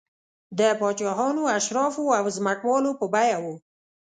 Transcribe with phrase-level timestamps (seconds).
[0.59, 3.45] د پاچاهانو، اشرافو او ځمکوالو په بیه و